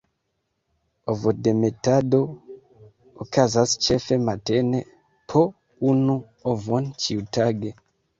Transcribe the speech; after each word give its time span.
Ovodemetado 1.11 2.21
okazas 3.25 3.75
ĉefe 3.87 4.17
matene, 4.29 4.79
po 5.35 5.43
unu 5.91 6.17
ovon 6.55 6.89
ĉiutage. 7.05 7.75